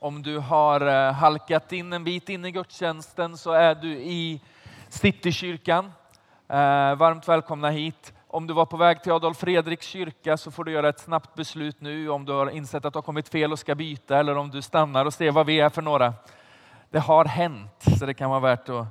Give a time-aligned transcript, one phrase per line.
[0.00, 4.40] Om du har eh, halkat in en bit in i gudstjänsten så är du i
[4.88, 5.84] Citykyrkan.
[6.48, 8.12] Eh, varmt välkomna hit.
[8.26, 11.34] Om du var på väg till Adolf Fredriks kyrka så får du göra ett snabbt
[11.34, 14.36] beslut nu om du har insett att du har kommit fel och ska byta eller
[14.36, 16.14] om du stannar och ser vad vi är för några.
[16.90, 18.86] Det har hänt, så det kan vara värt att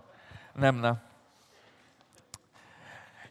[0.54, 0.98] nämna.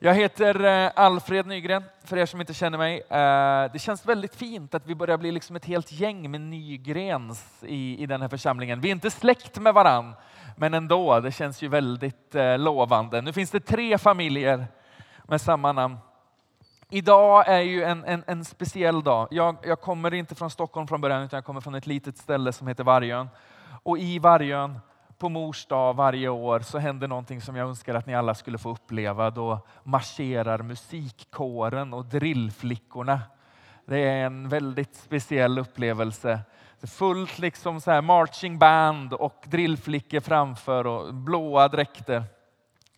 [0.06, 3.00] Jag heter eh, Alfred Nygren, för er som inte känner mig.
[3.00, 7.64] Eh, det känns väldigt fint att vi börjar bli liksom ett helt gäng med Nygrens
[7.66, 8.80] i, i den här församlingen.
[8.80, 10.14] Vi är inte släkt med varann,
[10.56, 13.20] men ändå, det känns ju väldigt eh, lovande.
[13.20, 14.66] Nu finns det tre familjer
[15.24, 15.96] med samma namn.
[16.90, 19.28] Idag är ju en, en, en speciell dag.
[19.30, 22.52] Jag, jag, kommer inte från Stockholm från början, utan jag kommer från ett litet ställe
[22.52, 23.28] som heter Vargön.
[23.82, 24.80] Och i Vargön
[25.18, 28.58] på mors dag varje år så händer någonting som jag önskar att ni alla skulle
[28.58, 29.30] få uppleva.
[29.30, 33.20] Då marscherar musikkåren och drillflickorna.
[33.84, 36.40] Det är en väldigt speciell upplevelse.
[36.80, 42.24] Det är fullt liksom så här marching band och drillflickor framför och blåa dräkter.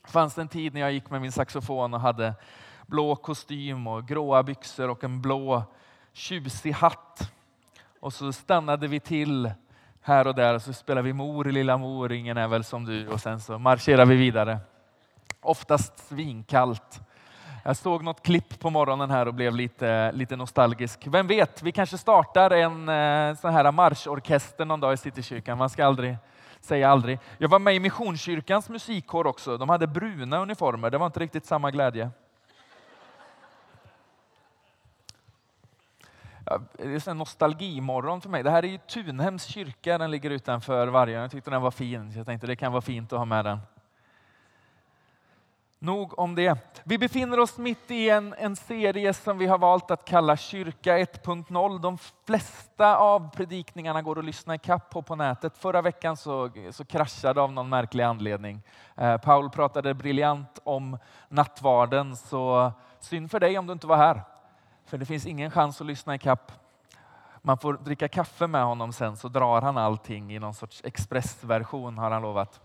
[0.03, 2.35] Det fanns en tid när jag gick med min saxofon och hade
[2.87, 5.63] blå kostym och gråa byxor och en blå
[6.13, 7.33] tjusig hatt.
[8.01, 9.51] Och så stannade vi till
[10.03, 13.09] här och där och så spelar vi Mor lilla mor, ingen är väl som du
[13.09, 14.59] och sen så marscherar vi vidare.
[15.41, 17.01] Oftast svinkallt.
[17.65, 21.07] Jag såg något klipp på morgonen här och blev lite, lite nostalgisk.
[21.07, 25.59] Vem vet, vi kanske startar en eh, sån här marschorkester någon dag i Citykyrkan.
[25.59, 26.17] Man ska aldrig
[26.61, 27.19] säga aldrig.
[27.39, 29.57] Jag var med i Missionskyrkans musikkår också.
[29.57, 30.91] De hade bruna uniformer.
[30.91, 32.11] Det var inte riktigt samma glädje.
[36.73, 38.43] Det är en nostalgimorgon för mig.
[38.43, 41.23] Det här är ju Tunhems kyrka, den ligger utanför Vargön.
[41.23, 43.45] Jag tyckte den var fin, så jag tänkte det kan vara fint att ha med
[43.45, 43.59] den.
[45.81, 46.83] Nog om det.
[46.85, 50.99] Vi befinner oss mitt i en, en serie som vi har valt att kalla Kyrka
[50.99, 51.79] 1.0.
[51.79, 55.59] De flesta av predikningarna går att lyssna i kapp på på nätet.
[55.59, 58.63] Förra veckan så, så kraschade av någon märklig anledning.
[58.97, 64.23] Eh, Paul pratade briljant om nattvarden, så synd för dig om du inte var här.
[64.89, 66.53] För det finns ingen chans att lyssna i kapp.
[67.43, 71.99] Man får dricka kaffe med honom sen så drar han allting i någon sorts expressversion
[71.99, 72.61] har han lovat.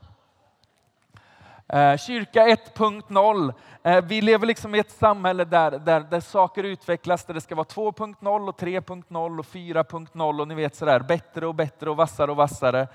[1.67, 3.53] Eh, kyrka 1.0.
[3.83, 7.55] Eh, vi lever liksom i ett samhälle där, där, där saker utvecklas, där det ska
[7.55, 12.31] vara 2.0 och 3.0 och 4.0 och ni vet sådär bättre och bättre och vassare
[12.31, 12.87] och vassare.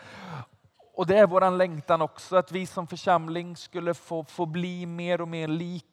[0.94, 5.20] Och det är våran längtan också, att vi som församling skulle få, få bli mer
[5.20, 5.48] och mer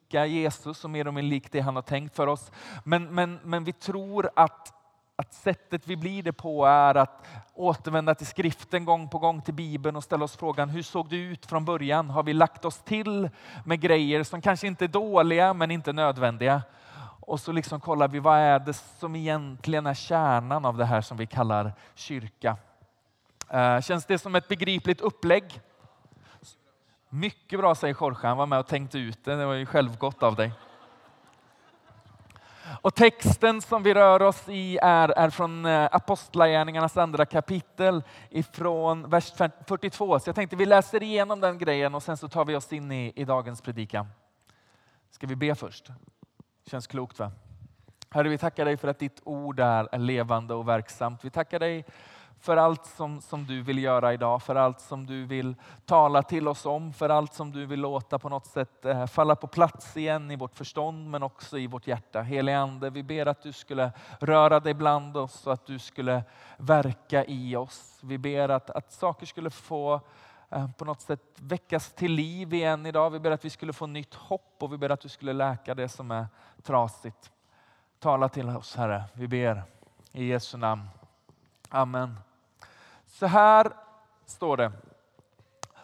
[0.06, 2.50] lika Jesus och mer och mer lik det han har tänkt för oss.
[2.84, 4.72] Men, men, men vi tror att,
[5.16, 9.54] att sättet vi blir det på är att återvända till skriften gång på gång, till
[9.54, 12.10] Bibeln och ställa oss frågan, hur såg det ut från början?
[12.10, 13.30] Har vi lagt oss till
[13.64, 16.62] med grejer som kanske inte är dåliga men inte nödvändiga?
[17.20, 21.00] Och så liksom kollar vi, vad är det som egentligen är kärnan av det här
[21.00, 22.56] som vi kallar kyrka?
[23.50, 25.60] Eh, känns det som ett begripligt upplägg?
[27.16, 29.36] Mycket bra säger Jorge, han var med och tänkte ut det.
[29.36, 30.52] Det var ju självgott av dig.
[32.80, 39.10] Och texten som vi rör oss i är, är från eh, Apostlagärningarnas andra kapitel ifrån
[39.10, 39.32] vers
[39.66, 40.20] 42.
[40.20, 42.92] Så jag tänkte vi läser igenom den grejen och sen så tar vi oss in
[42.92, 44.06] i, i dagens predikan.
[45.10, 45.88] Ska vi be först?
[46.66, 47.32] Känns klokt va?
[48.10, 51.24] Herre, vi tackar dig för att ditt ord är levande och verksamt.
[51.24, 51.84] Vi tackar dig
[52.40, 55.54] för allt som, som du vill göra idag, för allt som du vill
[55.84, 59.36] tala till oss om, för allt som du vill låta på något sätt eh, falla
[59.36, 62.22] på plats igen i vårt förstånd men också i vårt hjärta.
[62.22, 66.24] Helige Ande, vi ber att du skulle röra dig bland oss och att du skulle
[66.56, 67.98] verka i oss.
[68.02, 70.00] Vi ber att, att saker skulle få
[70.50, 73.10] eh, på något sätt väckas till liv igen idag.
[73.10, 75.74] Vi ber att vi skulle få nytt hopp och vi ber att du skulle läka
[75.74, 76.26] det som är
[76.62, 77.30] trasigt.
[77.98, 79.62] Tala till oss Herre, vi ber
[80.12, 80.88] i Jesu namn.
[81.70, 82.18] Amen.
[83.06, 83.72] Så här
[84.26, 84.72] står det.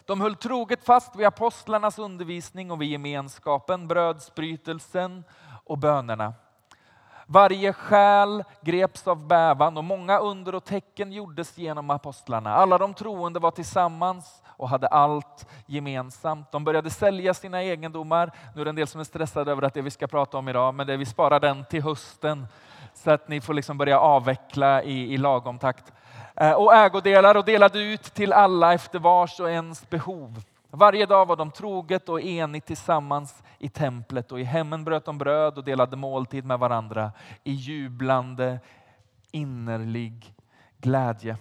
[0.05, 5.23] De höll troget fast vid apostlarnas undervisning och vid gemenskapen, brödsbrytelsen
[5.63, 6.33] och bönerna.
[7.25, 12.55] Varje själ greps av bävan och många under och tecken gjordes genom apostlarna.
[12.55, 16.51] Alla de troende var tillsammans och hade allt gemensamt.
[16.51, 18.31] De började sälja sina egendomar.
[18.55, 20.49] Nu är det en del som är stressade över att det vi ska prata om
[20.49, 22.47] idag, men det vi sparar den till hösten
[22.93, 25.93] så att ni får liksom börja avveckla i, i lagom takt.
[26.35, 30.43] Eh, och ägodelar och delade ut till alla efter vars och ens behov.
[30.69, 35.17] Varje dag var de troget och enigt tillsammans i templet och i hemmen bröt de
[35.17, 37.11] bröd och delade måltid med varandra
[37.43, 38.59] i jublande
[39.31, 40.33] innerlig
[40.77, 41.37] glädje.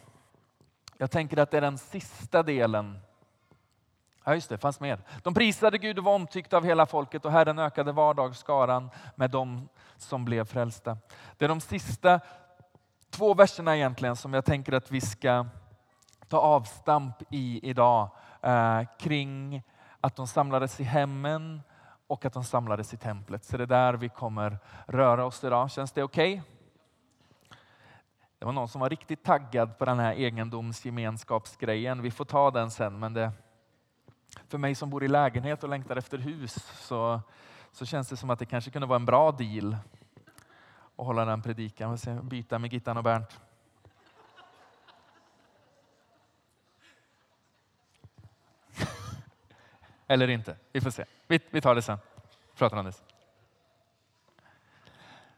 [0.99, 2.99] Jag tänker att det är den sista delen.
[4.25, 5.01] Ja, just det, fanns mer.
[5.23, 9.69] De prisade Gud och var omtyckta av hela folket och Herren ökade vardagsskaran med dem
[10.03, 10.99] som blev frälsta.
[11.37, 12.21] Det är de sista
[13.11, 15.47] två verserna egentligen som jag tänker att vi ska
[16.29, 18.11] ta avstamp i idag
[18.43, 19.63] eh, kring
[20.01, 21.63] att de samlades i hemmen
[22.07, 23.45] och att de samlades i templet.
[23.45, 25.71] Så det är där vi kommer röra oss idag.
[25.71, 26.33] Känns det okej?
[26.33, 26.53] Okay?
[28.43, 32.03] Det var någon som var riktigt taggad på den här egendomsgemenskapsgrejen.
[32.03, 33.33] Vi får ta den sen, men det,
[34.49, 37.21] för mig som bor i lägenhet och längtar efter hus så,
[37.73, 39.77] så känns det som att det kanske kunde vara en bra deal
[40.97, 41.99] att hålla den predikan.
[42.23, 43.41] Byta med Gittan och Bernt.
[50.07, 50.57] Eller inte.
[50.73, 51.05] Vi får se.
[51.27, 51.99] Vi, vi tar det sen.
[52.57, 53.03] Pratar om det.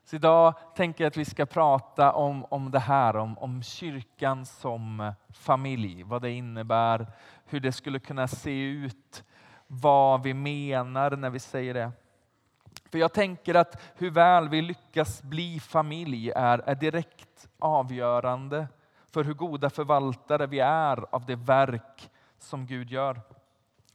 [0.05, 4.47] Så idag tänker jag att vi ska prata om, om det här, om, om kyrkan
[4.47, 6.03] som familj.
[6.03, 7.07] Vad det innebär,
[7.45, 9.25] hur det skulle kunna se ut,
[9.67, 11.93] vad vi menar när vi säger det.
[12.95, 18.69] För jag tänker att hur väl vi lyckas bli familj är, är direkt avgörande
[19.13, 23.21] för hur goda förvaltare vi är av det verk som Gud gör.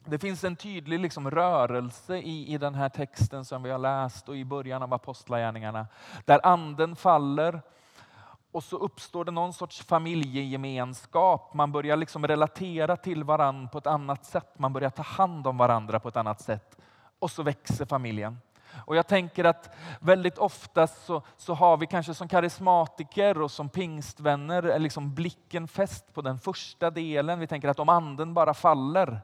[0.06, 4.30] Det finns en tydlig liksom rörelse i, i den här texten som vi har läst
[4.30, 5.88] och i början av Apostlagärningarna.
[6.26, 7.62] Där anden faller
[8.52, 11.54] och så uppstår det någon sorts familjegemenskap.
[11.54, 14.60] Man börjar liksom relatera till varandra på ett annat sätt.
[14.60, 16.78] Man börjar ta hand om varandra på ett annat sätt.
[17.20, 18.38] Och så växer familjen.
[18.86, 23.70] Och jag tänker att väldigt ofta så, så har vi kanske som karismatiker och som
[23.70, 27.40] pingstvänner liksom blicken fäst på den första delen.
[27.40, 29.22] Vi tänker att om anden bara faller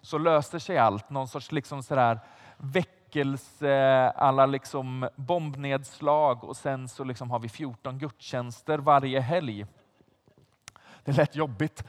[0.00, 1.10] så löser sig allt.
[1.10, 2.20] Någon sorts liksom sådär
[2.56, 9.66] väckelse, alla liksom bombnedslag och sen så liksom har vi 14 gudstjänster varje helg.
[11.04, 11.84] Det lät jobbigt.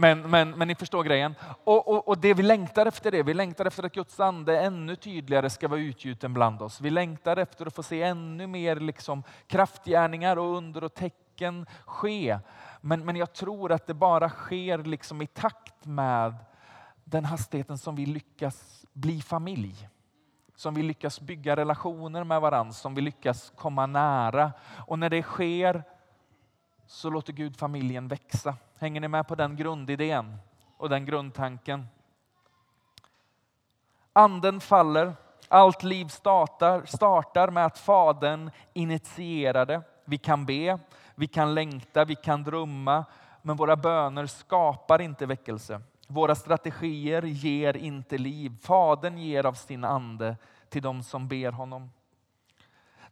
[0.00, 1.34] Men, men, men ni förstår grejen.
[1.64, 4.96] Och, och, och, det vi längtar efter det, vi längtar efter att Guds ande ännu
[4.96, 6.80] tydligare ska vara utgjuten bland oss.
[6.80, 12.38] Vi längtar efter att få se ännu mer liksom kraftgärningar och under och tecken ske.
[12.80, 16.34] Men, men jag tror att det bara sker liksom i takt med
[17.04, 19.88] den hastigheten som vi lyckas bli familj.
[20.56, 24.52] Som vi lyckas bygga relationer med varandra, som vi lyckas komma nära.
[24.86, 25.84] Och när det sker
[26.86, 28.56] så låter Gud familjen växa.
[28.80, 30.36] Hänger ni med på den grundidén
[30.76, 31.86] och den grundtanken?
[34.12, 35.14] Anden faller,
[35.48, 39.82] allt liv startar, startar med att Fadern initierade.
[40.04, 40.78] Vi kan be,
[41.14, 43.04] vi kan längta, vi kan drömma,
[43.42, 45.80] men våra böner skapar inte väckelse.
[46.06, 48.56] Våra strategier ger inte liv.
[48.62, 50.36] Fadern ger av sin ande
[50.68, 51.90] till dem som ber honom.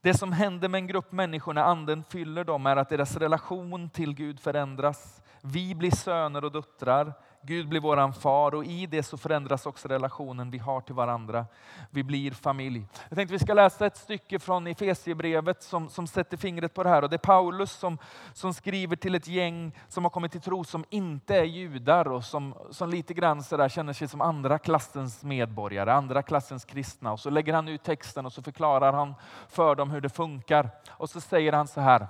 [0.07, 3.91] Det som händer med en grupp människor när anden fyller dem är att deras relation
[3.91, 5.23] till Gud förändras.
[5.41, 7.13] Vi blir söner och döttrar.
[7.47, 11.47] Gud blir våran far och i det så förändras också relationen vi har till varandra.
[11.91, 12.87] Vi blir familj.
[13.09, 16.89] Jag tänkte vi ska läsa ett stycke från Efesierbrevet som, som sätter fingret på det
[16.89, 17.03] här.
[17.03, 17.99] Och det är Paulus som,
[18.33, 22.25] som skriver till ett gäng som har kommit till tro som inte är judar och
[22.25, 27.13] som, som lite grann så där känner sig som andra klassens medborgare, andra klassens kristna.
[27.13, 29.15] Och så lägger han ut texten och så förklarar han
[29.49, 30.71] för dem hur det funkar.
[30.91, 32.07] Och så säger han så här,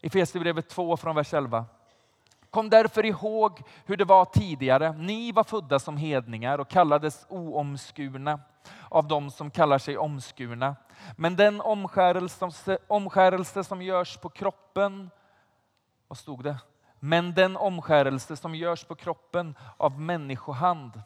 [0.00, 1.64] Efesierbrevet 2 från vers 11.
[2.50, 4.92] Kom därför ihåg hur det var tidigare.
[4.92, 8.40] Ni var födda som hedningar och kallades oomskurna
[8.88, 10.76] av dem som kallar sig omskurna.
[11.16, 15.10] Men den omskärelse, omskärelse som görs på kroppen,
[16.08, 16.56] vad stod det?
[17.00, 21.02] Men den omskärelse som görs på kroppen av människohand.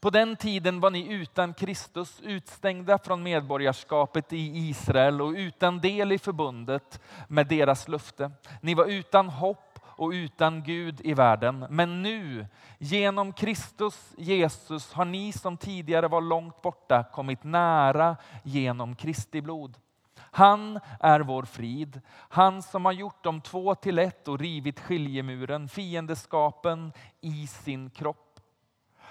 [0.00, 6.12] På den tiden var ni utan Kristus, utstängda från medborgarskapet i Israel och utan del
[6.12, 8.30] i förbundet med deras löfte.
[8.60, 9.65] Ni var utan hopp
[9.96, 11.66] och utan Gud i världen.
[11.70, 12.46] Men nu,
[12.78, 19.76] genom Kristus Jesus, har ni som tidigare var långt borta kommit nära genom Kristi blod.
[20.18, 25.68] Han är vår frid, han som har gjort de två till ett och rivit skiljemuren,
[25.68, 28.40] fiendeskapen i sin kropp.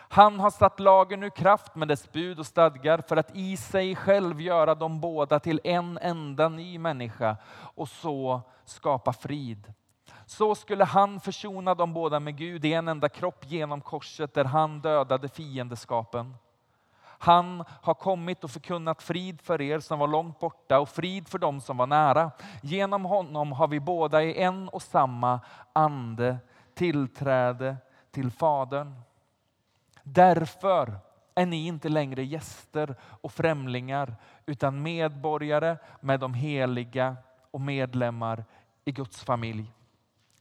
[0.09, 3.95] Han har satt lagen ur kraft med dess bud och stadgar för att i sig
[3.95, 7.37] själv göra dem båda till en enda ny människa
[7.75, 9.73] och så skapa frid
[10.25, 14.45] så skulle han försona dem båda med Gud i en enda kropp genom korset där
[14.45, 16.35] han dödade fiendeskapen.
[17.03, 21.39] Han har kommit och förkunnat frid för er som var långt borta och frid för
[21.39, 22.31] dem som var nära.
[22.61, 25.39] Genom honom har vi båda i en och samma
[25.73, 26.37] ande
[26.73, 27.77] tillträde
[28.11, 29.01] till Fadern.
[30.03, 30.99] Därför
[31.35, 34.15] är ni inte längre gäster och främlingar
[34.45, 37.15] utan medborgare med de heliga
[37.51, 38.45] och medlemmar
[38.85, 39.71] i Guds familj.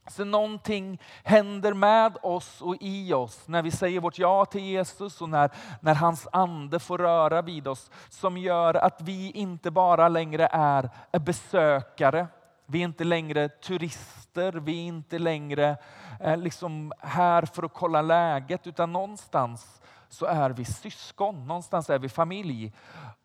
[0.07, 3.49] Så någonting händer med oss och i oss.
[3.49, 7.69] När vi säger vårt ja till Jesus och när, när hans ande får röra vid
[7.69, 12.27] oss som gör att vi inte bara längre är besökare.
[12.67, 15.77] Vi är inte längre turister, vi är inte längre
[16.21, 19.81] eh, liksom här för att kolla läget, utan någonstans
[20.15, 22.73] så är vi syskon, någonstans är vi familj.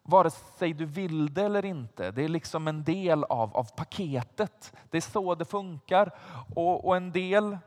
[0.03, 2.11] Vare sig du vill det eller inte.
[2.11, 4.73] Det är liksom en del av, av paketet.
[4.89, 6.11] Det är så det funkar.
[6.55, 7.57] Och, och en del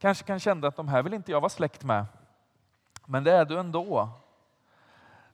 [0.00, 2.06] kanske kan känna att de här vill inte jag vara släkt med.
[3.06, 4.08] Men det är du ändå.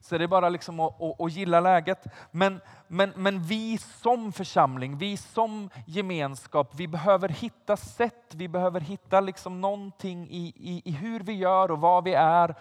[0.01, 2.07] Så det är bara liksom att, att, att, gilla läget.
[2.31, 8.81] Men, men, men vi som församling, vi som gemenskap, vi behöver hitta sätt, vi behöver
[8.81, 12.55] hitta liksom någonting i, i, i hur vi gör och vad vi är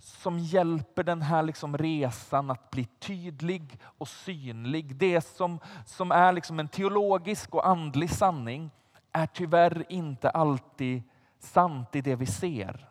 [0.00, 4.96] som hjälper den här liksom resan att bli tydlig och synlig.
[4.96, 8.70] Det som, som är liksom en teologisk och andlig sanning
[9.12, 11.02] är tyvärr inte alltid
[11.38, 12.88] sant i det vi ser.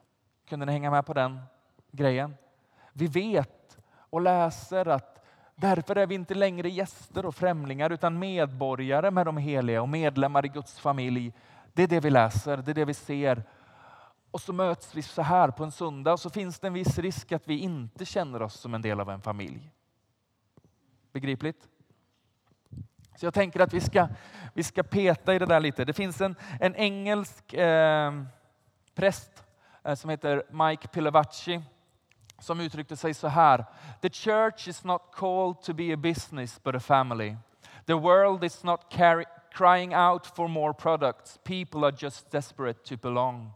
[0.49, 1.39] Kunde ni hänga med på den
[1.91, 2.35] grejen?
[2.93, 3.77] Vi vet
[4.09, 5.25] och läser att
[5.55, 10.45] därför är vi inte längre gäster och främlingar utan medborgare med de heliga och medlemmar
[10.45, 11.33] i Guds familj.
[11.73, 13.43] Det är det vi läser, det är det vi ser.
[14.31, 16.97] Och så möts vi så här på en söndag och så finns det en viss
[16.97, 19.71] risk att vi inte känner oss som en del av en familj.
[21.11, 21.67] Begripligt?
[23.15, 24.07] Så jag tänker att vi ska,
[24.53, 25.85] vi ska peta i det där lite.
[25.85, 28.23] Det finns en, en engelsk eh,
[28.95, 29.43] präst
[29.83, 31.61] eh, som heter Mike Pilavacci
[32.39, 33.65] som uttryckte sig så här.
[34.01, 37.35] The church is not called to be a business but a family.
[37.85, 41.39] The world is not carry, crying out for more products.
[41.43, 43.53] People are just desperate to belong.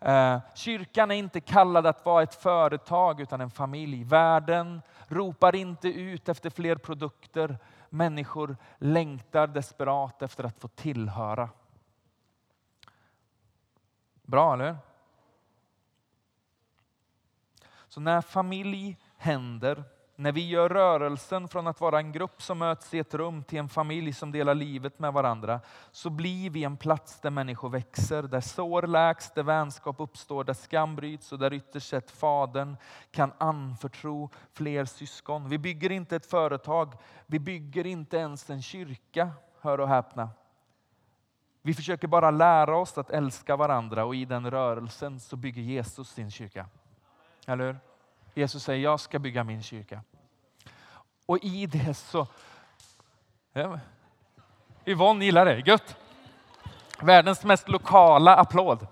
[0.00, 4.04] Eh, kyrkan är inte kallad att vara ett företag utan en familj.
[4.04, 7.58] Världen ropar inte ut efter fler produkter.
[7.90, 11.48] Människor längtar desperat efter att få tillhöra.
[14.22, 14.76] Bra, eller
[17.88, 19.84] Så när familj händer,
[20.20, 23.58] när vi gör rörelsen från att vara en grupp som möts i ett rum till
[23.58, 25.60] en familj som delar livet med varandra,
[25.90, 30.54] så blir vi en plats där människor växer, där sår läks, där vänskap uppstår, där
[30.54, 32.76] skam bryts och där ytterst sett Fadern
[33.10, 35.48] kan anförtro fler syskon.
[35.48, 36.94] Vi bygger inte ett företag,
[37.26, 40.30] vi bygger inte ens en kyrka, hör och häpna.
[41.62, 46.10] Vi försöker bara lära oss att älska varandra och i den rörelsen så bygger Jesus
[46.10, 46.66] sin kyrka.
[47.46, 47.87] Eller hur?
[48.38, 50.02] Jesus säger, jag ska bygga min kyrka.
[51.26, 52.26] Och i det så...
[53.52, 53.80] Ja,
[54.84, 55.96] Yvonne gillar det, gött.
[57.00, 58.86] Världens mest lokala applåd.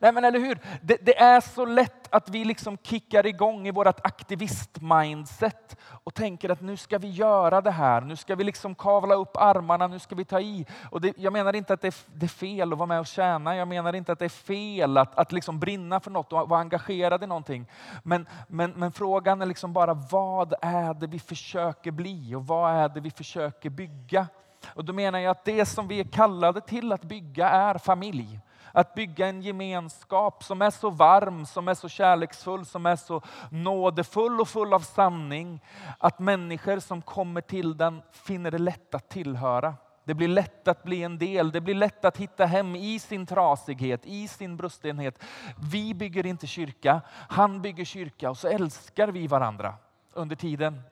[0.00, 0.58] Nej men eller hur?
[0.82, 6.48] Det, det, är så lätt att vi liksom kickar igång i vårt aktivist-mindset och tänker
[6.48, 9.98] att nu ska vi göra det här, nu ska vi liksom kavla upp armarna, nu
[9.98, 10.66] ska vi ta i.
[10.90, 13.06] Och det, jag menar inte att det är, det är, fel att vara med och
[13.06, 16.48] tjäna, jag menar inte att det är fel att, att liksom brinna för något och
[16.48, 17.66] vara engagerad i någonting.
[18.02, 22.72] Men, men, men frågan är liksom bara vad är det vi försöker bli och vad
[22.72, 24.26] är det vi försöker bygga?
[24.68, 28.40] Och då menar jag att det som vi är kallade till att bygga är familj.
[28.76, 33.22] Att bygga en gemenskap som är så varm, som är så kärleksfull, som är så
[33.50, 35.60] nådefull och full av sanning.
[35.98, 39.74] Att människor som kommer till den finner det lätt att tillhöra.
[40.04, 43.26] Det blir lätt att bli en del, det blir lätt att hitta hem i sin
[43.26, 45.22] trasighet, i sin brustenhet.
[45.70, 49.74] Vi bygger inte kyrka, han bygger kyrka och så älskar vi varandra
[50.12, 50.82] under tiden.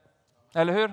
[0.55, 0.93] Eller hur?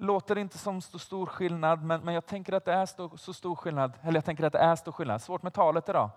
[0.00, 3.32] Låter inte som så stor skillnad, men, men jag tänker att det är så, så
[3.32, 3.92] stor skillnad.
[4.02, 5.22] Eller jag tänker att det är stor skillnad.
[5.22, 6.10] Svårt med talet idag.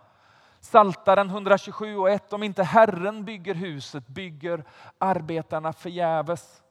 [0.59, 2.33] Saltaren 127 och 1.
[2.33, 4.63] Om inte Herren bygger huset bygger
[4.97, 6.61] arbetarna förgäves.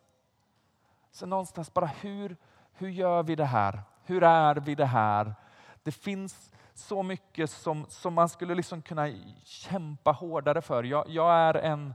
[1.11, 2.37] Så någonstans bara hur,
[2.73, 3.83] hur gör vi det här?
[4.05, 5.35] Hur är vi det här?
[5.83, 9.09] Det finns så mycket som, som man skulle liksom kunna
[9.45, 10.85] kämpa hårdare för.
[10.85, 11.95] Jag, jag är en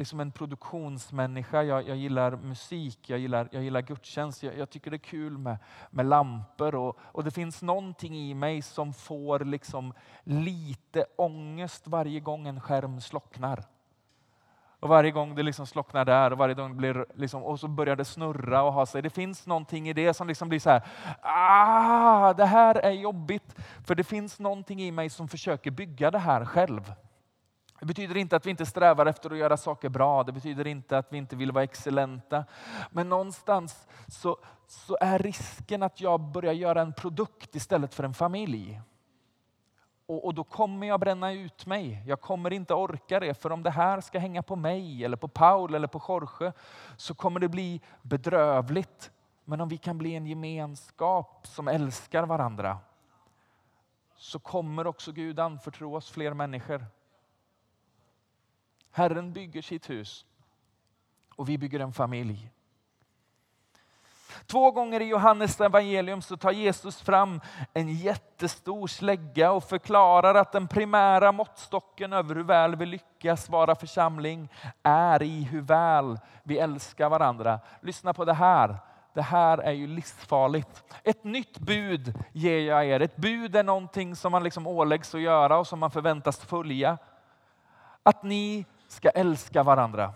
[0.00, 1.62] liksom en produktionsmänniska.
[1.62, 4.42] Jag, jag, gillar musik, jag gillar, jag gillar gudstjänst.
[4.42, 5.58] Jag, jag tycker det är kul med,
[5.90, 6.74] med lampor.
[6.74, 9.92] Och, och, det finns någonting i mig som får liksom
[10.22, 13.64] lite ångest varje gång en skärm slocknar.
[14.80, 17.96] Och varje gång det liksom slocknar där och varje gång blir liksom, och så börjar
[17.96, 19.02] det snurra och ha sig.
[19.02, 20.82] Det finns någonting i det som liksom blir så här,
[21.22, 23.54] ah, det här är jobbigt.
[23.86, 26.92] För det finns någonting i mig som försöker bygga det här själv.
[27.80, 30.98] Det betyder inte att vi inte strävar efter att göra saker bra, det betyder inte
[30.98, 32.44] att vi inte vill vara excellenta.
[32.90, 38.14] Men någonstans så, så är risken att jag börjar göra en produkt istället för en
[38.14, 38.80] familj.
[40.06, 42.02] Och, och, då kommer jag bränna ut mig.
[42.06, 45.28] Jag kommer inte orka det, för om det här ska hänga på mig, eller på
[45.28, 46.52] Paul eller på Jorge,
[46.96, 49.10] så kommer det bli bedrövligt.
[49.44, 52.78] Men om vi kan bli en gemenskap som älskar varandra,
[54.16, 56.86] så kommer också Gud anförtro oss fler människor.
[58.90, 60.26] Herren bygger sitt hus
[61.36, 62.50] och vi bygger en familj.
[64.46, 67.40] Två gånger i Johannes evangelium så tar Jesus fram
[67.72, 73.74] en jättestor slägga och förklarar att den primära måttstocken över hur väl vi lyckas vara
[73.74, 74.48] församling
[74.82, 77.60] är i hur väl vi älskar varandra.
[77.80, 78.76] Lyssna på det här.
[79.14, 80.84] Det här är ju livsfarligt.
[81.04, 83.00] Ett nytt bud ger jag er.
[83.00, 86.98] Ett bud är någonting som man liksom åläggs att göra och som man förväntas följa.
[88.02, 90.14] Att ni ska älska varandra.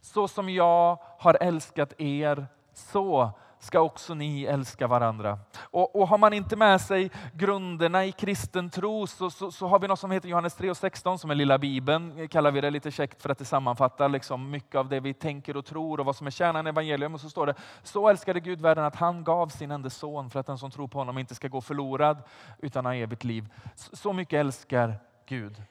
[0.00, 5.38] Så som jag har älskat er så ska också ni älska varandra.
[5.60, 9.78] Och, och har man inte med sig grunderna i kristen tro så, så, så, har
[9.78, 12.70] vi något som heter Johannes 3 och 16 som är lilla bibeln, kallar vi det
[12.70, 16.06] lite käckt för att det sammanfattar liksom mycket av det vi tänker och tror och
[16.06, 17.14] vad som är kärnan i evangelium.
[17.14, 20.40] Och så står det, så älskade Gud världen att han gav sin enda son för
[20.40, 22.22] att den som tror på honom inte ska gå förlorad
[22.58, 23.54] utan ha evigt liv.
[23.74, 24.94] Så mycket älskar
[25.26, 25.62] Gud.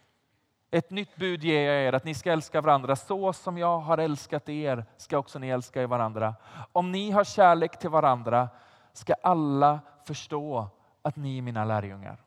[0.72, 2.96] Ett nytt bud ger jag er, att ni ska älska varandra.
[2.96, 6.36] Så som jag har älskat er ska också ni älska varandra.
[6.72, 8.50] Om ni har kärlek till varandra
[8.94, 10.70] ska alla förstå
[11.02, 12.24] att ni är mina lärjungar.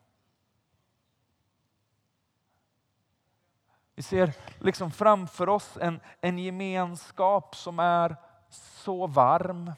[3.95, 8.17] Vi ser liksom framför oss en, en gemenskap som är
[8.51, 9.73] så varm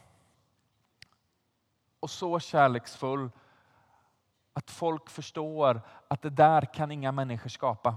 [2.00, 3.31] och så kärleksfull
[4.52, 7.97] att folk förstår att det där kan inga människor skapa.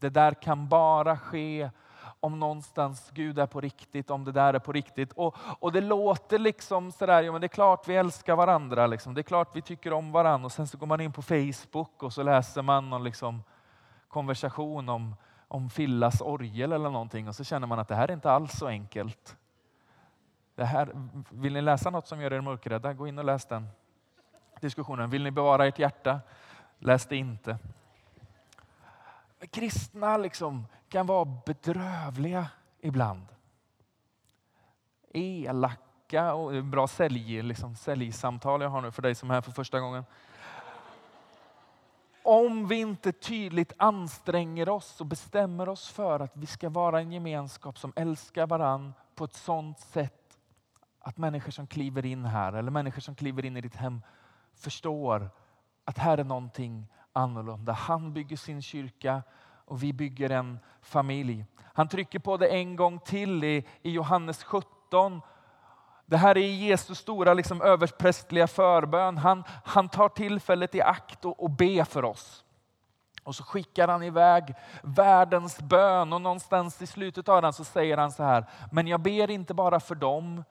[0.00, 1.70] Det där kan bara ske
[2.20, 5.12] om någonstans Gud är på riktigt, om det där är på riktigt.
[5.12, 9.14] Och, och det låter liksom sådär, ja men det är klart vi älskar varandra, liksom.
[9.14, 10.46] det är klart vi tycker om varandra.
[10.46, 13.42] Och sen så går man in på Facebook och så läser man någon liksom
[14.08, 15.14] konversation om,
[15.48, 18.52] om Fillas orgel eller någonting och så känner man att det här är inte alls
[18.52, 19.36] så enkelt.
[20.54, 20.90] Det här,
[21.30, 23.68] vill ni läsa något som gör er mörkrädda, gå in och läs den
[24.60, 25.10] diskussionen.
[25.10, 26.20] Vill ni bevara ert hjärta,
[26.78, 27.58] läs det inte.
[29.46, 32.46] Kristna liksom kan vara bedrövliga
[32.80, 33.26] ibland.
[35.14, 39.52] Elaka och bra sälj, liksom, säljsamtal jag har nu för dig som är här för
[39.52, 40.04] första gången.
[42.22, 47.12] Om vi inte tydligt anstränger oss och bestämmer oss för att vi ska vara en
[47.12, 50.38] gemenskap som älskar varann på ett sådant sätt
[51.00, 54.02] att människor som kliver in här eller människor som kliver in i ditt hem
[54.54, 55.30] förstår
[55.84, 56.86] att här är någonting
[57.18, 57.72] annorlunda.
[57.72, 59.22] Han bygger sin kyrka
[59.64, 61.44] och vi bygger en familj.
[61.74, 65.20] Han trycker på det en gång till i, i Johannes 17.
[66.06, 69.18] Det här är Jesus stora liksom, överprästliga förbön.
[69.18, 72.44] Han, han tar tillfället i akt och, och ber för oss.
[73.24, 77.96] Och så skickar han iväg världens bön och någonstans i slutet av den så säger
[77.96, 78.46] han så här.
[78.72, 80.44] Men jag ber inte bara för dem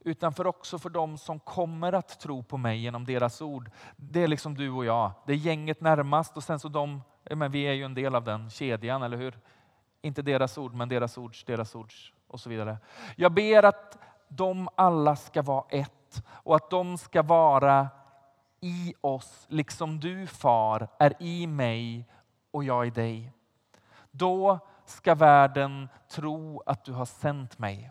[0.00, 3.70] utan för också för dem som kommer att tro på mig genom deras ord.
[3.96, 5.12] Det är liksom du och jag.
[5.26, 8.24] Det är gänget närmast och sen så de, men vi är ju en del av
[8.24, 9.38] den kedjan, eller hur?
[10.02, 12.78] Inte deras ord, men deras ords, deras ords och så vidare.
[13.16, 17.88] Jag ber att de alla ska vara ett och att de ska vara
[18.60, 22.08] i oss, liksom du far är i mig
[22.50, 23.32] och jag i dig.
[24.10, 27.90] Då ska världen tro att du har sänt mig.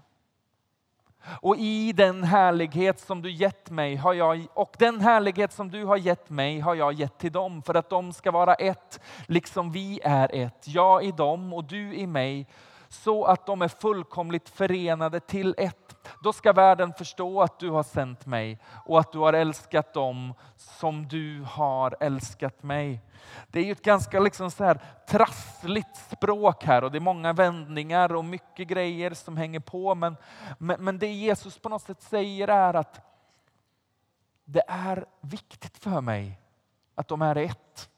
[1.42, 5.86] Och i den härlighet som du gett mig har jag, och den härlighet som du
[5.86, 9.72] har gett mig har jag gett till dem för att de ska vara ett, liksom
[9.72, 10.68] vi är ett.
[10.68, 12.48] Jag i dem och du i mig,
[12.90, 15.96] så att de är fullkomligt förenade till ett.
[16.24, 20.34] Då ska världen förstå att du har sänt mig och att du har älskat dem
[20.56, 23.02] som du har älskat mig.
[23.48, 27.34] Det är ju ett ganska liksom så här trassligt språk här och det är många
[27.34, 29.96] vändningar och mycket grejer som hänger på.
[29.96, 30.18] Men,
[30.58, 33.02] men, men det Jesus på något sätt säger är att
[34.46, 36.40] det är viktigt för mig
[36.96, 37.90] att de är ett.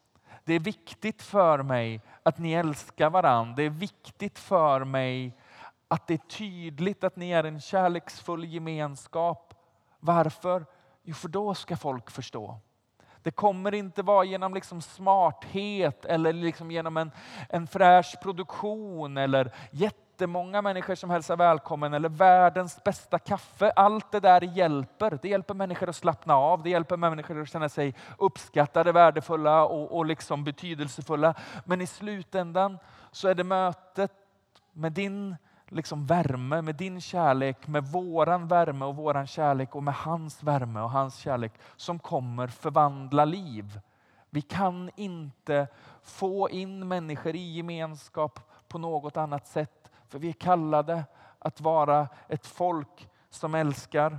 [0.44, 3.56] Det är viktigt för mig att ni älskar varandra.
[3.56, 5.38] Det är viktigt för mig
[5.88, 9.54] att det är tydligt att ni är en kärleksfull gemenskap.
[10.00, 10.66] Varför?
[11.04, 12.60] Jo, för då ska folk förstå.
[13.24, 17.12] Det kommer inte vara genom liksom smarthet eller liksom genom en,
[17.50, 23.72] en fräsch produktion eller jättemånga människor som hälsar välkommen eller världens bästa kaffe.
[23.76, 25.20] Allt det där hjälper.
[25.22, 26.64] Det hjälper människor att slappna av.
[26.64, 31.34] Det hjälper människor att känna sig uppskattade, värdefulla och, och liksom betydelsefulla.
[31.66, 32.80] Men i slutändan
[33.12, 34.12] så är det mötet
[34.74, 35.36] med din
[35.72, 40.82] liksom värme, med din kärlek, med våran värme och våran kärlek och med hans värme
[40.82, 43.80] och hans kärlek som kommer förvandla liv.
[44.30, 45.68] Vi kan inte
[46.02, 49.92] få in människor i gemenskap på något annat sätt.
[50.08, 51.04] För vi är kallade
[51.40, 54.18] att vara ett folk som älskar.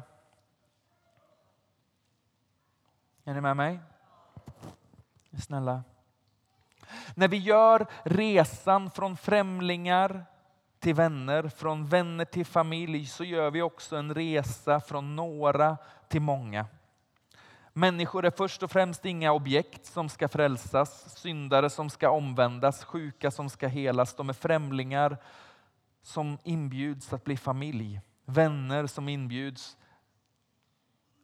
[3.24, 3.80] Är ni med mig?
[5.38, 5.82] Snälla.
[7.14, 10.24] När vi gör resan från främlingar
[10.82, 15.76] till vänner, från vänner till familj så gör vi också en resa från några
[16.08, 16.66] till många.
[17.72, 23.30] Människor är först och främst inga objekt som ska frälsas, syndare som ska omvändas, sjuka
[23.30, 24.14] som ska helas.
[24.14, 25.16] De är främlingar
[26.02, 29.76] som inbjuds att bli familj, vänner som inbjuds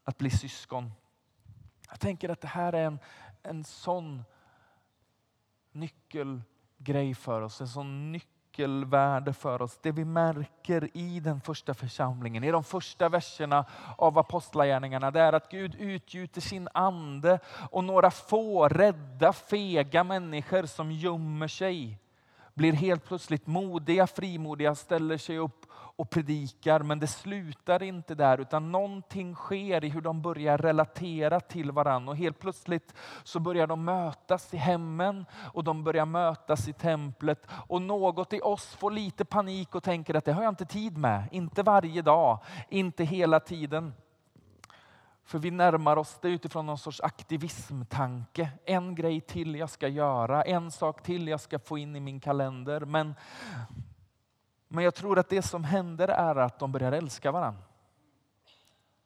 [0.04, 0.92] att bli syskon.
[1.90, 2.98] Jag tänker att det här är en,
[3.42, 4.24] en sån
[5.72, 8.12] nyckelgrej för oss, en sån
[8.58, 9.78] nyckelvärde för oss.
[9.82, 13.64] Det vi märker i den första församlingen, i de första verserna
[13.96, 17.38] av Apostlagärningarna, det är att Gud utgjuter sin ande
[17.70, 21.98] och några få rädda, fega människor som gömmer sig
[22.54, 25.66] blir helt plötsligt modiga, frimodiga, ställer sig upp
[25.98, 26.80] och predikar.
[26.80, 32.10] Men det slutar inte där utan någonting sker i hur de börjar relatera till varandra.
[32.10, 37.46] Och helt plötsligt så börjar de mötas i hemmen och de börjar mötas i templet.
[37.50, 40.98] Och något i oss får lite panik och tänker att det har jag inte tid
[40.98, 41.28] med.
[41.32, 43.94] Inte varje dag, inte hela tiden.
[45.24, 48.50] För vi närmar oss det utifrån någon sorts aktivismtanke.
[48.64, 52.20] En grej till jag ska göra, en sak till jag ska få in i min
[52.20, 52.80] kalender.
[52.80, 53.14] Men,
[54.68, 57.62] men jag tror att det som händer är att de börjar älska varandra.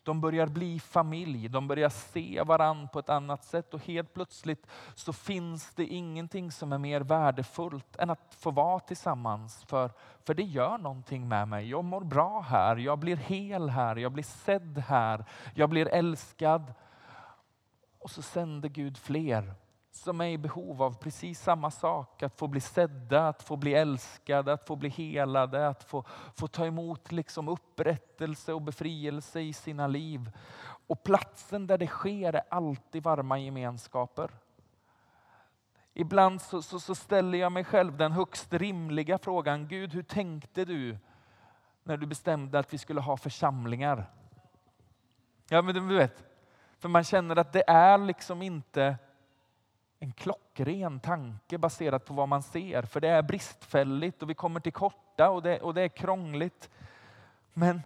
[0.05, 4.67] De börjar bli familj, de börjar se varandra på ett annat sätt och helt plötsligt
[4.95, 9.65] så finns det ingenting som är mer värdefullt än att få vara tillsammans.
[9.65, 9.91] För,
[10.25, 11.71] för det gör någonting med mig.
[11.71, 16.75] Jag mår bra här, jag blir hel här, jag blir sedd här, jag blir älskad.
[17.99, 19.55] Och så sänder Gud fler
[19.93, 22.23] som är i behov av precis samma sak.
[22.23, 26.47] Att få bli sedda, att få bli älskade, att få bli helade, att få, få
[26.47, 30.31] ta emot liksom upprättelse och befrielse i sina liv.
[30.87, 34.31] Och platsen där det sker är alltid varma gemenskaper.
[35.95, 39.69] Ibland så, så, så ställer jag mig själv den högst rimliga frågan.
[39.69, 40.99] Gud, hur tänkte du
[41.83, 44.11] när du bestämde att vi skulle ha församlingar?
[45.49, 46.25] Ja, men du vet,
[46.79, 48.97] för man känner att det är liksom inte
[50.03, 52.83] en klockren tanke baserat på vad man ser.
[52.83, 56.71] För det är bristfälligt och vi kommer till korta och det, och det är krångligt.
[57.53, 57.83] Men,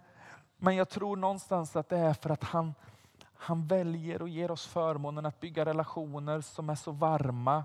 [0.56, 2.74] men jag tror någonstans att det är för att han,
[3.34, 7.64] han väljer och ger oss förmånen att bygga relationer som är så varma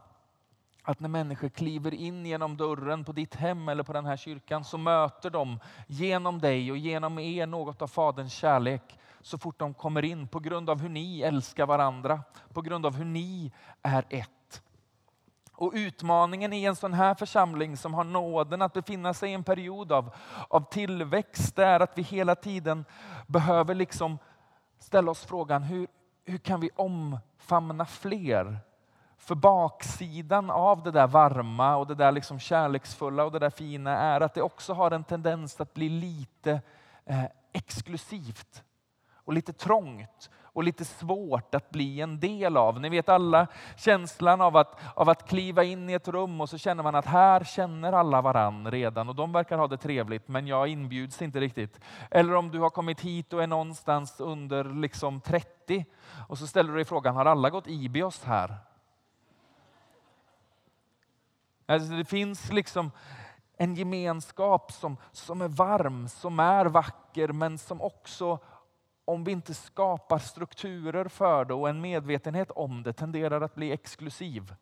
[0.84, 4.64] att när människor kliver in genom dörren på ditt hem eller på den här kyrkan
[4.64, 9.74] så möter de genom dig och genom er något av Faderns kärlek så fort de
[9.74, 14.06] kommer in på grund av hur ni älskar varandra, på grund av hur ni är
[14.10, 14.30] ett.
[15.62, 19.44] Och utmaningen i en sån här församling som har nåden att befinna sig i en
[19.44, 20.14] period av,
[20.48, 22.86] av tillväxt är att vi hela tiden
[23.28, 24.18] behöver liksom
[24.80, 25.88] ställa oss frågan hur,
[26.26, 28.60] hur kan vi omfamna fler?
[29.18, 33.98] För baksidan av det där varma och det där liksom kärleksfulla och det där fina
[33.98, 36.62] är att det också har en tendens att bli lite
[37.06, 38.64] eh, exklusivt
[39.14, 42.80] och lite trångt och lite svårt att bli en del av.
[42.80, 46.58] Ni vet alla känslan av att, av att kliva in i ett rum och så
[46.58, 50.48] känner man att här känner alla varann redan och de verkar ha det trevligt men
[50.48, 51.80] jag inbjuds inte riktigt.
[52.12, 55.86] Eller om du har kommit hit och är någonstans under liksom 30
[56.28, 58.56] och så ställer du dig frågan, har alla gått Ibios här?
[61.66, 62.92] Alltså det finns liksom
[63.58, 68.40] en gemenskap som, som är varm, som är vacker men som också
[69.12, 73.72] om vi inte skapar strukturer för det och en medvetenhet om det tenderar att bli
[73.72, 74.54] exklusiv.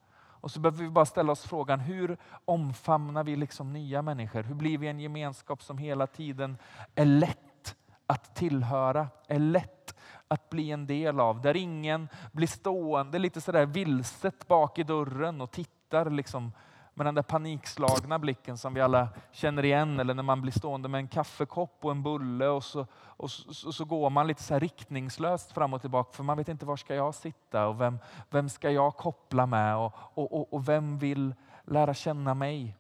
[0.42, 4.44] Och så behöver vi bara ställa oss frågan, hur omfamnar vi liksom nya människor?
[4.44, 6.58] Hur blir vi en gemenskap som hela tiden
[6.96, 7.76] är lätt
[8.08, 9.96] att tillhöra, är lätt
[10.28, 11.42] att bli en del av?
[11.42, 16.52] Där ingen blir stående lite sådär vilset bak i dörren och tittar liksom
[17.00, 20.00] med den där panikslagna blicken som vi alla känner igen.
[20.00, 23.72] Eller när man blir stående med en kaffekopp och en bulle och så, och så,
[23.72, 26.76] så går man lite så här riktningslöst fram och tillbaka för man vet inte var
[26.78, 30.98] ska jag sitta och vem, vem ska jag koppla med och, och, och, och vem
[30.98, 32.76] vill lära känna mig?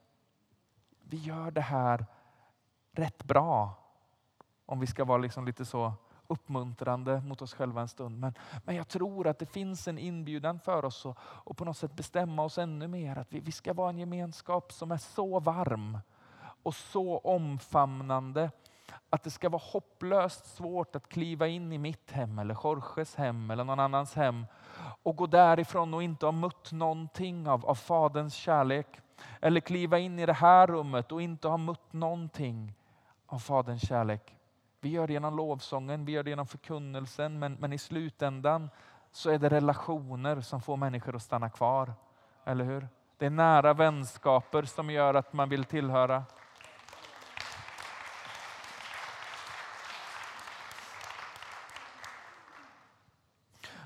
[1.03, 2.05] Vi gör det här
[2.91, 3.73] rätt bra
[4.65, 5.93] om vi ska vara liksom lite så
[6.29, 8.19] uppmuntrande mot oss själva en stund.
[8.19, 8.33] Men,
[8.65, 11.95] men jag tror att det finns en inbjudan för oss att och på något sätt
[11.95, 13.17] bestämma oss ännu mer.
[13.17, 15.97] Att vi, vi ska vara en gemenskap som är så varm
[16.63, 18.51] och så omfamnande
[19.09, 23.51] att det ska vara hopplöst svårt att kliva in i mitt hem eller Jorges hem
[23.51, 24.45] eller någon annans hem
[25.03, 28.87] och gå därifrån och inte ha mött någonting av, av Faderns kärlek.
[29.41, 32.73] Eller kliva in i det här rummet och inte ha mött någonting
[33.25, 34.35] av Faderns kärlek.
[34.81, 38.69] Vi gör det genom lovsången, vi gör det genom förkunnelsen, men, men i slutändan
[39.11, 41.93] så är det relationer som får människor att stanna kvar.
[42.45, 42.87] Eller hur?
[43.17, 46.23] Det är nära vänskaper som gör att man vill tillhöra.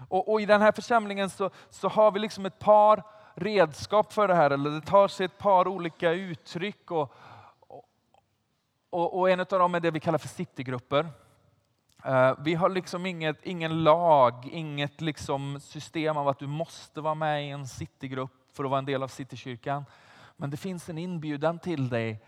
[0.07, 3.03] Och, och, i den här församlingen så, så har vi liksom ett par
[3.35, 4.51] redskap för det här.
[4.51, 6.91] Eller det tar sig ett par olika uttryck.
[6.91, 7.13] Och,
[8.93, 11.09] och, och en av dem är det vi kallar för citygrupper.
[12.05, 17.15] Eh, vi har liksom inget, ingen lag, inget liksom system av att du måste vara
[17.15, 19.85] med i en citygrupp för att vara en del av Citykyrkan.
[20.37, 22.23] Men det finns en inbjudan till dig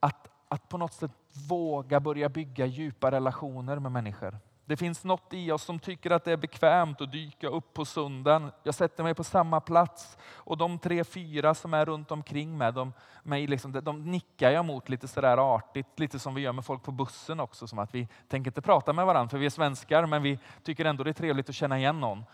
[0.00, 1.10] att, att på något sätt
[1.48, 4.38] våga börja bygga djupa relationer med människor.
[4.70, 7.84] Det finns något i oss som tycker att det är bekvämt att dyka upp på
[7.84, 8.52] sunden.
[8.62, 12.72] Jag sätter mig på samma plats och de tre, fyra som är runt omkring mig,
[12.72, 16.64] de, mig liksom, de nickar jag mot lite sådär artigt, lite som vi gör med
[16.64, 17.66] folk på bussen också.
[17.66, 20.84] Som att vi tänker inte prata med varandra för vi är svenskar, men vi tycker
[20.84, 22.24] ändå det är trevligt att känna igen någon.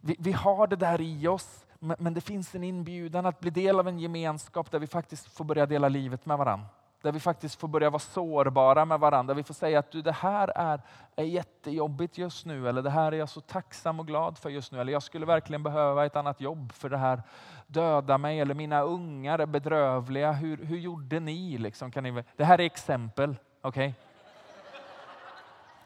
[0.00, 3.50] Vi, vi har det där i oss, men, men det finns en inbjudan att bli
[3.50, 6.68] del av en gemenskap där vi faktiskt får börja dela livet med varandra
[7.02, 9.34] där vi faktiskt får börja vara sårbara med varandra.
[9.34, 10.80] Vi får säga att du, det här är,
[11.16, 14.72] är jättejobbigt just nu, eller det här är jag så tacksam och glad för just
[14.72, 17.22] nu, eller jag skulle verkligen behöva ett annat jobb för det här
[17.66, 20.32] dödar mig, eller mina ungar är bedrövliga.
[20.32, 21.58] Hur, hur gjorde ni?
[21.58, 22.24] Liksom, kan ni?
[22.36, 23.94] Det här är exempel, okej?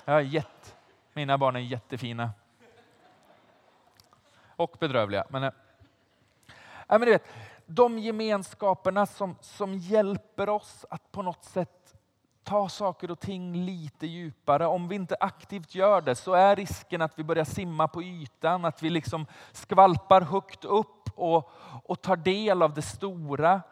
[0.02, 0.24] Okay?
[0.24, 0.76] gett
[1.12, 2.30] mina barn är jättefina.
[4.56, 5.24] Och bedrövliga.
[5.28, 5.52] Men, äh,
[6.88, 7.28] men du vet,
[7.74, 11.94] de gemenskaperna som, som hjälper oss att på något sätt
[12.44, 14.66] ta saker och ting lite djupare.
[14.66, 18.64] Om vi inte aktivt gör det så är risken att vi börjar simma på ytan,
[18.64, 21.50] att vi liksom skvalpar högt upp och,
[21.84, 23.62] och tar del av det stora.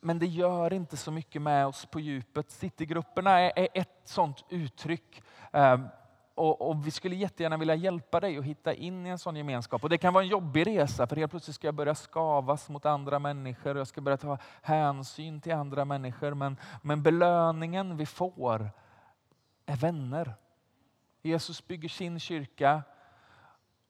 [0.00, 2.50] Men det gör inte så mycket med oss på djupet.
[2.50, 5.22] Citygrupperna är, är ett sådant uttryck.
[5.52, 5.88] Ehm,
[6.40, 9.84] och, och, vi skulle jättegärna vilja hjälpa dig att hitta in i en sån gemenskap.
[9.84, 12.86] Och det kan vara en jobbig resa för helt plötsligt ska jag börja skavas mot
[12.86, 13.76] andra människor.
[13.76, 16.34] Jag ska börja ta hänsyn till andra människor.
[16.34, 18.70] Men, men belöningen vi får
[19.66, 20.34] är vänner.
[21.22, 22.82] Jesus bygger sin kyrka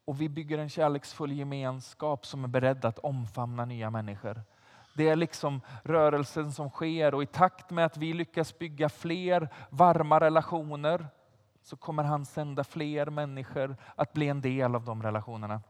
[0.05, 4.43] och vi bygger en kärleksfull gemenskap som är beredd att omfamna nya människor.
[4.97, 9.49] Det är liksom rörelsen som sker och i takt med att vi lyckas bygga fler
[9.71, 11.07] varma relationer
[11.63, 15.61] så kommer han sända fler människor att bli en del av de relationerna.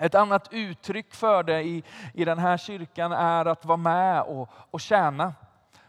[0.00, 1.82] Ett annat uttryck för det i,
[2.14, 5.34] i den här kyrkan är att vara med och, och tjäna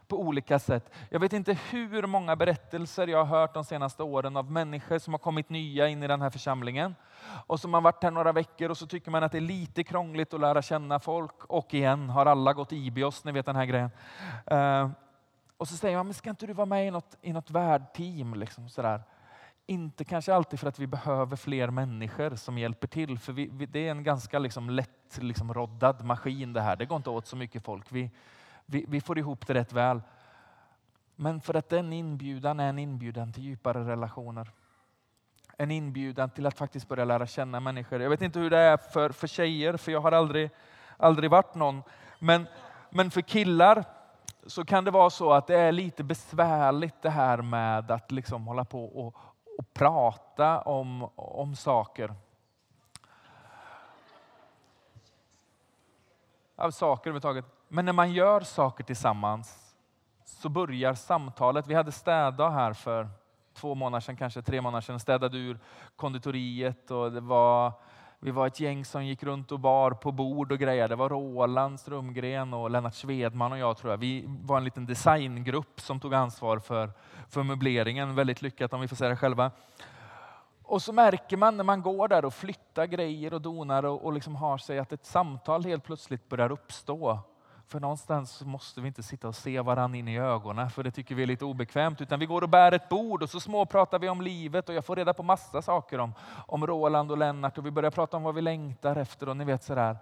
[0.07, 0.93] på olika sätt.
[1.09, 5.13] Jag vet inte hur många berättelser jag har hört de senaste åren av människor som
[5.13, 6.95] har kommit nya in i den här församlingen
[7.47, 9.83] och som har varit här några veckor och så tycker man att det är lite
[9.83, 11.45] krångligt att lära känna folk.
[11.45, 13.91] Och igen har alla gått IBIOS, ni vet den här grejen.
[14.51, 14.89] Uh,
[15.57, 18.33] och så säger man, men ska inte du vara med i något, i något värdteam?
[18.33, 19.03] Liksom, sådär.
[19.65, 23.65] Inte kanske alltid för att vi behöver fler människor som hjälper till, för vi, vi,
[23.65, 26.75] det är en ganska liksom lätt liksom roddad maskin det här.
[26.75, 27.85] Det går inte åt så mycket folk.
[27.89, 28.11] Vi,
[28.65, 30.01] vi, vi får ihop det rätt väl.
[31.15, 34.51] Men för att den inbjudan är en inbjudan till djupare relationer.
[35.57, 38.01] En inbjudan till att faktiskt börja lära känna människor.
[38.01, 40.49] Jag vet inte hur det är för, för tjejer, för jag har aldrig,
[40.97, 41.83] aldrig varit någon.
[42.19, 42.47] Men,
[42.89, 43.83] men för killar
[44.47, 48.47] så kan det vara så att det är lite besvärligt det här med att liksom
[48.47, 49.15] hålla på och,
[49.61, 52.15] och prata om, om saker.
[56.55, 57.45] Av saker överhuvudtaget.
[57.67, 59.75] Men när man gör saker tillsammans
[60.25, 61.67] så börjar samtalet.
[61.67, 63.09] Vi hade städdag här för
[63.53, 64.99] två månader sedan, kanske tre månader sedan.
[64.99, 65.59] Städade ur
[65.95, 67.73] konditoriet och det var
[68.23, 70.87] vi var ett gäng som gick runt och bar på bord och grejer.
[70.87, 73.97] Det var Roland Strömgren och Lennart Svedman och jag tror jag.
[73.97, 76.91] Vi var en liten designgrupp som tog ansvar för,
[77.29, 78.15] för möbleringen.
[78.15, 79.51] Väldigt lyckat om vi får säga det själva.
[80.63, 84.13] Och så märker man när man går där och flyttar grejer och donar och, och
[84.13, 87.19] liksom har sig att ett samtal helt plötsligt börjar uppstå.
[87.71, 91.15] För någonstans måste vi inte sitta och se varandra in i ögonen, för det tycker
[91.15, 92.01] vi är lite obekvämt.
[92.01, 94.85] Utan vi går och bär ett bord och så småpratar vi om livet och jag
[94.85, 96.13] får reda på massa saker om,
[96.47, 99.45] om Roland och Lennart och vi börjar prata om vad vi längtar efter och ni
[99.45, 99.97] vet sådär.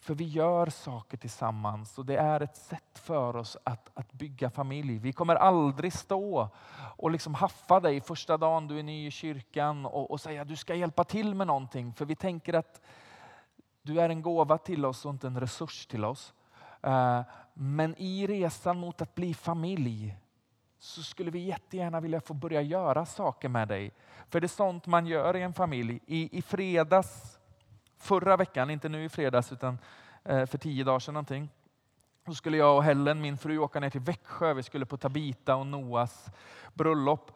[0.00, 4.50] För vi gör saker tillsammans och det är ett sätt för oss att, att bygga
[4.50, 4.98] familj.
[4.98, 6.48] Vi kommer aldrig stå
[6.96, 10.56] och liksom haffa dig första dagen du är ny i kyrkan och, och säga du
[10.56, 11.92] ska hjälpa till med någonting.
[11.92, 12.80] För vi tänker att
[13.82, 16.34] du är en gåva till oss och inte en resurs till oss.
[16.82, 17.20] Eh,
[17.54, 20.16] men i resan mot att bli familj
[20.78, 23.92] så skulle vi jättegärna vilja få börja göra saker med dig.
[24.28, 26.00] För det är sånt man gör i en familj.
[26.06, 27.38] I, i fredags,
[27.98, 29.78] förra veckan, inte nu i fredags utan
[30.24, 31.48] eh, för tio dagar sedan någonting,
[32.26, 34.54] så skulle jag och Helen, min fru, åka ner till Växjö.
[34.54, 36.26] Vi skulle på Tabita och Noas
[36.74, 37.32] bröllop.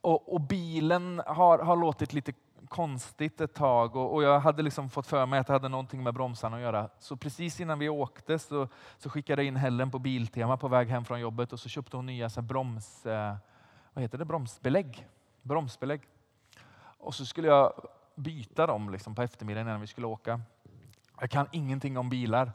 [0.00, 2.32] Och, och bilen har, har låtit lite
[2.68, 6.02] konstigt ett tag och, och, jag hade liksom fått för mig att det hade någonting
[6.02, 6.88] med bromsarna att göra.
[6.98, 10.88] Så precis innan vi åkte så, så skickade jag in Helen på Biltema på väg
[10.88, 13.34] hem från jobbet och så köpte hon nya så broms, eh,
[13.92, 14.24] vad heter det?
[14.24, 15.08] bromsbelägg.
[15.42, 16.00] bromsbelägg.
[16.98, 17.72] Och så skulle jag
[18.14, 20.40] byta dem liksom på eftermiddagen innan vi skulle åka.
[21.20, 22.52] Jag kan ingenting om bilar.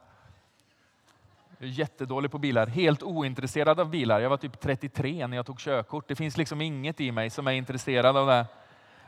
[1.57, 4.19] Jag är jättedålig på bilar, helt ointresserad av bilar.
[4.19, 6.07] Jag var typ 33 när jag tog körkort.
[6.07, 8.45] Det finns liksom inget i mig som är intresserad av det.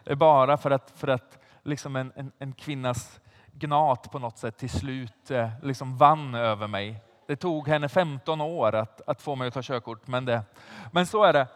[0.04, 3.20] Det är bara för att, för att liksom en, en, en kvinnas
[3.52, 7.04] gnat på något sätt till slut eh, liksom vann över mig.
[7.28, 10.44] Det tog henne 15 år att, att få mig att ta körkort, men, det,
[10.92, 11.48] men så är det.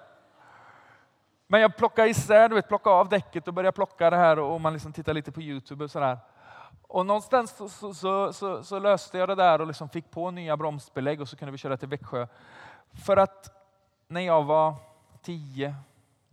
[1.48, 4.62] Men jag plockade isär, du vet, plockade av däcket och började plocka det här och
[4.62, 6.18] man liksom tittar lite på Youtube och sådär.
[6.82, 10.58] Och någonstans så, så, så, så, löste jag det där och liksom fick på nya
[10.58, 12.28] bromsbelägg och så kunde vi köra till Växjö.
[13.06, 13.52] För att
[14.08, 14.74] när jag var
[15.22, 15.76] 10,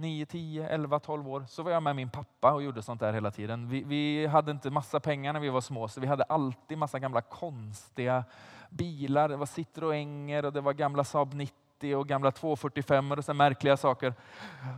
[0.03, 3.13] 9, 10, 11, 12 år så var jag med min pappa och gjorde sånt där
[3.13, 3.69] hela tiden.
[3.69, 6.99] Vi, vi hade inte massa pengar när vi var små så vi hade alltid massa
[6.99, 8.25] gamla konstiga
[8.71, 9.29] bilar.
[9.29, 13.77] Det var Citroenger och det var gamla Saab 90 och gamla 245 och så märkliga
[13.77, 14.15] saker.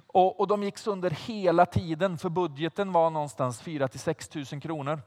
[0.06, 4.44] Och, och de gick sönder hela tiden för budgeten var någonstans 4 till 6 000
[4.44, 5.00] kronor.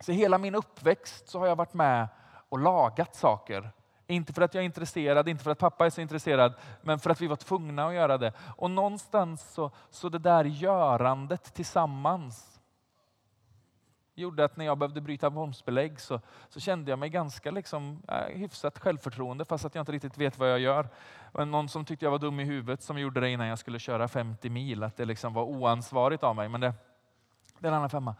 [0.00, 2.08] Så hela min uppväxt så har jag varit med
[2.48, 3.70] och lagat saker.
[4.06, 7.10] Inte för att jag är intresserad, inte för att pappa är så intresserad, men för
[7.10, 8.32] att vi var tvungna att göra det.
[8.56, 12.60] Och någonstans så, så det där görandet tillsammans
[14.14, 18.38] gjorde att när jag behövde bryta bromsbelägg så, så kände jag mig ganska liksom, äh,
[18.38, 20.88] hyfsat självförtroende fast att jag inte riktigt vet vad jag gör.
[21.32, 23.78] Och någon som tyckte jag var dum i huvudet som gjorde det innan jag skulle
[23.78, 26.48] köra 50 mil, att det liksom var oansvarigt av mig.
[26.48, 26.74] Men det,
[27.58, 28.14] det är en annan femma.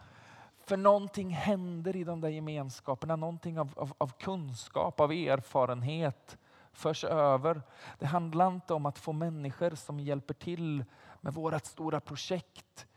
[0.67, 6.37] För någonting händer i de där gemenskaperna, någonting av, av, av kunskap, av erfarenhet
[6.73, 7.61] förs över.
[7.99, 10.85] Det handlar inte om att få människor som hjälper till
[11.21, 12.87] med vårt stora projekt,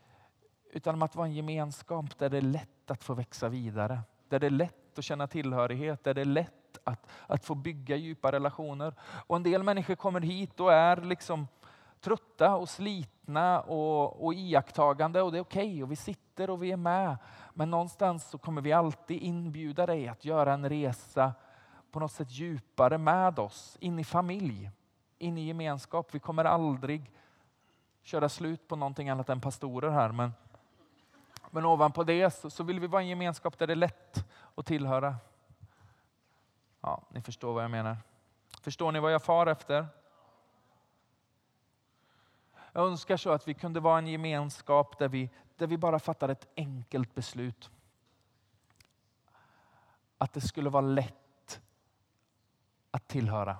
[0.71, 3.99] utan om att vara en gemenskap där det är lätt att få växa vidare.
[4.29, 7.95] Där det är lätt att känna tillhörighet, där det är lätt att, att få bygga
[7.95, 8.93] djupa relationer.
[9.01, 11.47] Och en del människor kommer hit och är liksom
[12.01, 16.63] trötta och slitna och, och iakttagande och det är okej okay, och vi sitter och
[16.63, 17.17] vi är med.
[17.53, 21.33] Men någonstans så kommer vi alltid inbjuda dig att göra en resa
[21.91, 24.71] på något sätt djupare med oss, in i familj,
[25.17, 26.15] in i gemenskap.
[26.15, 27.11] Vi kommer aldrig
[28.03, 30.11] köra slut på någonting annat än pastorer här.
[30.11, 30.33] Men,
[31.49, 34.65] men ovanpå det så, så vill vi vara en gemenskap där det är lätt att
[34.65, 35.15] tillhöra.
[36.81, 37.97] Ja, ni förstår vad jag menar.
[38.61, 39.87] Förstår ni vad jag far efter?
[42.79, 46.29] Jag önskar så att vi kunde vara en gemenskap där vi, där vi bara fattar
[46.29, 47.69] ett enkelt beslut.
[50.17, 51.61] Att det skulle vara lätt
[52.91, 53.57] att tillhöra.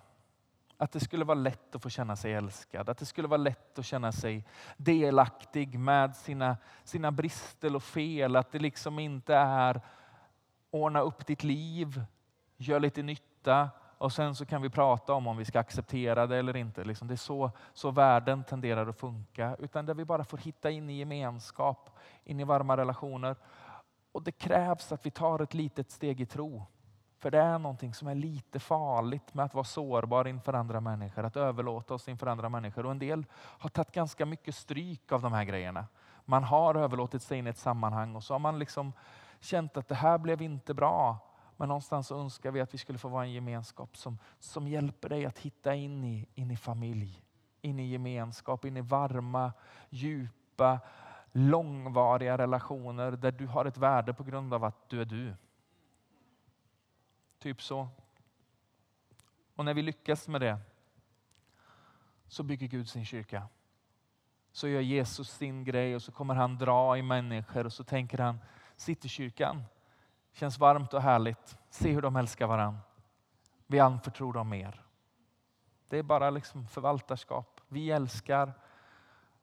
[0.78, 3.80] Att det skulle vara lätt att få känna sig älskad, att det skulle vara lätt
[3.80, 4.46] att känna sig
[4.78, 8.36] delaktig med sina, sina brister och fel.
[8.36, 9.82] Att det liksom inte är
[10.72, 12.04] ordna upp ditt liv,
[12.58, 16.38] gör lite nytta och sen så kan vi prata om om vi ska acceptera det
[16.38, 16.84] eller inte.
[16.84, 19.56] Liksom det är så, så världen tenderar att funka.
[19.60, 21.90] Utan där vi bara får hitta in i gemenskap,
[22.24, 23.36] in i varma relationer.
[24.12, 26.66] Och det krävs att vi tar ett litet steg i tro.
[27.18, 31.26] För det är någonting som är lite farligt med att vara sårbar inför andra människor,
[31.26, 32.86] att överlåta oss inför andra människor.
[32.86, 35.86] Och en del har tagit ganska mycket stryk av de här grejerna.
[36.26, 38.94] Man har överlåtit sig in i ett sammanhang och så har man liksom
[39.40, 41.18] känt att det här blev inte bra.
[41.60, 45.26] Men någonstans önskar vi att vi skulle få vara en gemenskap som, som hjälper dig
[45.26, 47.24] att hitta in i, in i familj,
[47.62, 49.54] in i gemenskap, in i varma,
[49.90, 50.80] djupa,
[51.32, 55.36] långvariga relationer där du har ett värde på grund av att du är du.
[57.40, 57.88] Typ så.
[59.56, 60.60] Och när vi lyckas med det
[62.28, 63.48] så bygger Gud sin kyrka.
[64.52, 68.18] Så gör Jesus sin grej och så kommer han dra i människor och så tänker
[68.18, 68.40] han,
[68.76, 69.64] sitter kyrkan
[70.32, 71.58] Känns varmt och härligt.
[71.70, 72.82] Se hur de älskar varandra.
[73.68, 74.86] Vi anförtror dem mer.
[75.88, 77.62] Det är bara liksom förvaltarskap.
[77.68, 78.54] Vi älskar,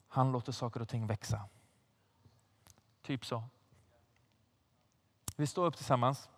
[0.09, 1.49] han låter saker och ting växa.
[3.03, 3.45] Typ så.
[5.37, 6.29] Vi står upp tillsammans.